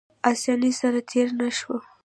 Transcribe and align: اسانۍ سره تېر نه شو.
اسانۍ 0.31 0.71
سره 0.81 0.99
تېر 1.09 1.27
نه 1.39 1.49
شو. 1.57 1.75